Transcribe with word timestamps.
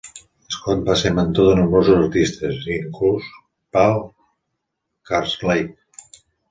Scott 0.53 0.79
va 0.87 0.95
ser 1.01 1.11
mentor 1.17 1.49
de 1.49 1.57
nombrosos 1.59 2.01
artistes, 2.05 2.65
inclòs 2.79 3.31
Paul 3.79 4.05
Karslake. 5.13 6.21